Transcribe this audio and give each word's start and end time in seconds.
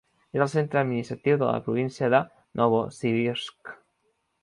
És 0.37 0.43
el 0.45 0.47
centre 0.53 0.81
administratiu 0.81 1.37
de 1.43 1.51
la 1.51 1.61
província 1.69 2.11
de 2.17 2.25
Novosibirsk. 2.63 3.79